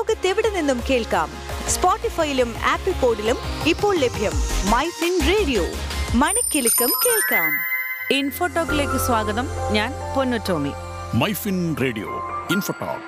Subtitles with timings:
[0.00, 1.30] ലോകത്തെവിടെ നിന്നും കേൾക്കാം?
[1.68, 4.32] സ്പോട്ടിഫൈയിലും ആപ്പിൾ പോഡിലും ഇപ്പോൾ ലഭ്യം
[4.70, 5.62] മൈ ഫിൻ റേഡിയോ.
[6.14, 7.52] മണിക്കെലക്കം കേൾക്കാം.
[8.16, 9.46] ഇൻഫോടോക്കിലേക്ക് സ്വാഗതം.
[9.72, 10.70] ഞാൻ Ponnu Tomy.
[11.14, 12.08] MyFin radio
[12.50, 13.00] InfoTalk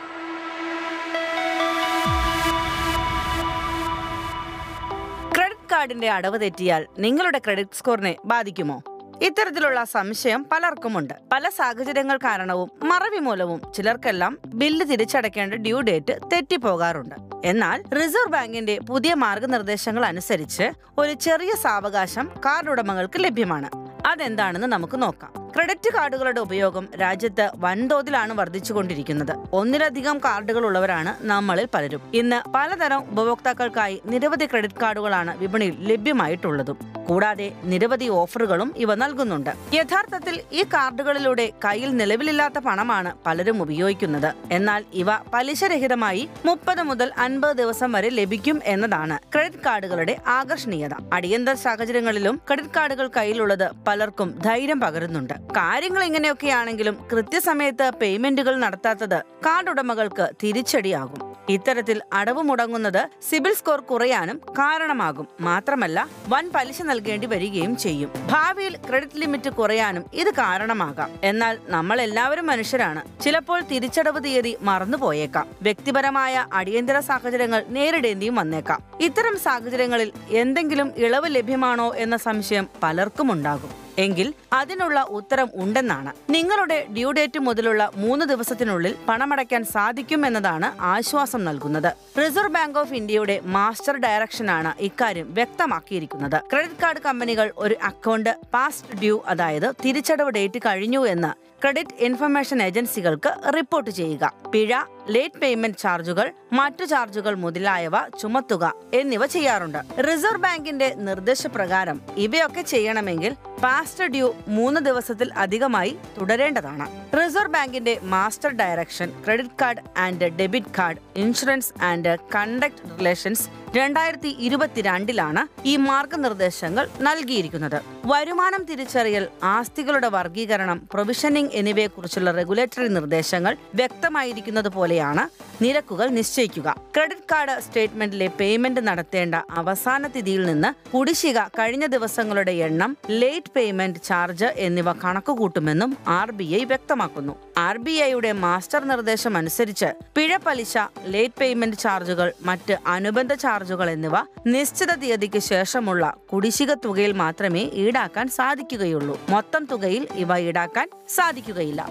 [5.34, 8.82] credit കാർഡിന്റെ അടവ് തെറ്റിയാൽ നിങ്ങളുടെ ക്രെഡിറ്റ് സ്കോറിനെ ബാധിക്കുമോ?
[9.22, 11.14] ഇത്തരത്തിലുള്ള സംശയം പലർക്കുമുണ്ട്.
[11.32, 17.14] പല സാഹചര്യങ്ങൾ കാരണവും മറവി മൂലവും ചിലർക്കെല്ലാം ബില്ല് തിരിച്ചടയ്ക്കേണ്ട ഡ്യൂ ഡേറ്റ് തെറ്റിപ്പോകാറുണ്ട്.
[17.44, 23.70] എന്നാൽ റിസർവ് ബാങ്കിന്റെ പുതിയ മാർഗനിർദ്ദേശങ്ങൾ അനുസരിച്ച് ഒരു ചെറിയ സാവകാശം കാർഡ് ഉടമകൾക്ക് ലഭ്യമാണ്.
[24.06, 25.41] അതെന്താണെന്ന് നമുക്ക് നോക്കാം.
[25.54, 29.32] ക്രെഡിറ്റ് കാർഡുകളുടെ ഉപയോഗം രാജ്യത്ത് വൻതോതിലാണ് വർദ്ധിച്ചുകൊണ്ടിരിക്കുന്നത്.
[29.52, 32.02] ഒന്നിലധികം കാർഡുകൾ ഉള്ളവരാണ് നമ്മളിൽ പലരും.
[32.14, 36.78] ഇന്ന് പലതരം ഉപഭോക്താക്കൾക്കായി നിരവധി ക്രെഡിറ്റ് കാർഡുകളാണ് വിപണിയിൽ ലഭ്യമായിട്ടുള്ളതും.
[37.08, 39.50] കൂടാതെ നിരവധി ഓഫറുകളും ഇവ നൽകുന്നുണ്ട്.
[39.74, 44.30] യഥാർത്ഥത്തിൽ ഈ കാർഡുകളിലൂടെ കയ്യിൽ നിലവിലില്ലാത്ത പണമാണ് പലരും ഉപയോഗിക്കുന്നത്.
[44.52, 50.94] എന്നാൽ ഇവ പലിശരഹിതമായി മുപ്പത് മുതൽ അൻപത് ദിവസം വരെ ലഭിക്കും എന്നതാണ് ക്രെഡിറ്റ് കാർഡുകളുടെ ആകർഷണീയത.
[51.12, 55.34] അടിയന്തര സാഹചര്യങ്ങളിലും ക്രെഡിറ്റ് കാർഡുകൾ കയ്യിലുള്ളത് പലർക്കും ധൈര്യം പകരുന്നുണ്ട്.
[55.56, 61.36] കാര്യങ്ങൾ ഇങ്ങനെയൊക്കെയാണെങ്കിലും കൃത്യസമയത്ത് പേയ്മെന്റുകൾ നടത്താത്തത് കാർഡ് ഉടമകൾക്ക് തിരിച്ചടിയാകും.
[61.48, 65.28] ഇത്തരത്തിൽ അടവ് മുടങ്ങുന്നത് സിബിൽ സ്കോർ കുറയാനും കാരണമാകും.
[65.40, 68.12] മാത്രമല്ല വൻ പലിശ നൽകേണ്ടി വരികയും ചെയ്യും.
[68.30, 71.10] ഭാവിയിൽ ക്രെഡിറ്റ് ലിമിറ്റ് കുറയാനും ഇത് കാരണമാകാം.
[71.22, 73.22] എന്നാൽ നമ്മൾ എല്ലാവരും മനുഷ്യരാണ്.
[73.22, 75.48] ചിലപ്പോൾ തിരിച്ചടവ് തീയതി മറന്നുപോയേക്കാം.
[75.62, 78.82] വ്യക്തിപരമായ അടിയന്തര സാഹചര്യങ്ങൾ നേരിടേണ്ടിയും വന്നേക്കാം.
[79.00, 86.12] ഇത്തരം സാഹചര്യങ്ങളിൽ എന്തെങ്കിലും ഇളവ് ലഭ്യമാണോ എന്ന സംശയം പലർക്കും ഉണ്ടാകും എങ്കിൽ അതിനുള്ള ഉത്തരം ഉണ്ടെന്നാണ്.
[86.30, 91.90] നിങ്ങളുടെ ഡ്യൂ ഡേറ്റ് മുതലുള്ള മൂന്ന് ദിവസത്തിനുള്ളിൽ പണമടയ്ക്കാൻ സാധിക്കും എന്നതാണ് ആശ്വാസം നൽകുന്നത്.
[92.18, 96.38] റിസർവ് ബാങ്ക് ഓഫ് ഇന്ത്യയുടെ മാസ്റ്റർ ഡയറക്ഷനാണ് ഇക്കാര്യം വ്യക്തമാക്കിയിരിക്കുന്നത്.
[96.52, 103.52] ക്രെഡിറ്റ് കാർഡ് കമ്പനികൾ ഒരു അക്കൗണ്ട് പാസ്റ്റ് ഡ്യൂ അതായത് തിരിച്ചടവ് ഡേറ്റ് കഴിഞ്ഞു എന്ന് ക്രെഡിറ്റ് ഇൻഫർമേഷൻ ഏജൻസികൾക്ക്
[103.54, 104.32] റിപ്പോർട്ട് ചെയ്യുക.
[104.52, 104.74] പിഴ
[105.08, 109.78] ലേറ്റ് പേയ്മെന്റ് ചാർജുകൾ മറ്റു ചാർജുകൾ മുതലായവ ചുമത്തുക എന്നിവ ചെയ്യാറുണ്ട്.
[110.00, 116.86] റിസർവ് ബാങ്കിന്റെ നിർദ്ദേശപ്രകാരം ഇവയൊക്കെ ചെയ്യണമെങ്കിൽ പാസ്റ്റർ ഡ്യൂ മൂന്ന് ദിവസത്തിൽ അധികമായി തുടരേണ്ടതാണ്.
[117.14, 125.42] റിസർവ് ബാങ്കിന്റെ master direction credit card and debit card insurance and conduct relations രണ്ടായിരത്തി ഇരുപത്തിരണ്ടിലാണ്
[125.64, 127.76] ഈ മാർഗനിർദ്ദേശങ്ങൾ നൽകിയിരിക്കുന്നത്.
[128.06, 135.24] വരുമാനം തിരിച്ചറിയൽ ആസ്തികളുടെ വർഗീകരണം പ്രൊവിഷനിംഗ് എന്നിവയെക്കുറിച്ചുള്ള റെഗുലേറ്ററി നിർദ്ദേശങ്ങൾ വ്യക്തമായിരിക്കുന്നത് പോലെയാണ്
[135.62, 136.68] നിരക്കുകൾ നിശ്ചയിക്കുക.
[136.96, 144.50] ക്രെഡിറ്റ് കാർഡ് സ്റ്റേറ്റ്മെന്റിലെ പേയ്മെന്റ് നടത്തേണ്ട അവസാന തിഥിയിൽ നിന്ന് കുടിശ്ശിക കഴിഞ്ഞ ദിവസങ്ങളുടെ എണ്ണം ലേറ്റ് പേയ്മെന്റ് ചാർജ്
[144.66, 146.30] എന്നിവ കണക്കുകൂട്ടുമെന്നും ആർ
[146.72, 147.36] വ്യക്തമാക്കുന്നു.
[147.66, 150.74] ആർ ബി ഐയുടെ മാസ്റ്റർ നിർദ്ദേശം അനുസരിച്ച് പിഴ പലിശ
[151.04, 159.20] ലേറ്റ് പേയ്മെന്റ് ചാർജുകൾ മറ്റ് അനുബന്ധ ചാർജുകൾ എന്നിവ നിശ്ചിത തീയതിക്ക് ശേഷമുള്ള കുടിശ്ശിക തുകയിൽ മാത്രമേ ഈടാക്കാൻ സാധിക്കുകയുള്ളൂ.
[159.28, 161.82] മൊത്തം തുകയിൽ ഇവ ഈടാക്കാൻ സാധിക്കുകയില്ല.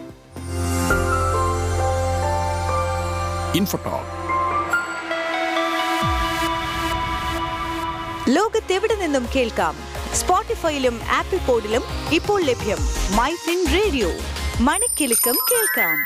[8.30, 9.76] ലോകത്തെവിടെ നിന്നും കേൾക്കാം?
[10.14, 12.78] സ്പോട്ടിഫൈയിലും ആപ്പിൾ പോഡിലും ഇപ്പോൾ ലഭ്യം.
[13.16, 14.10] മൈ ഫിൻ റേഡിയോ
[14.68, 15.98] മണിക്കെലക്കം കേൾക്കാം.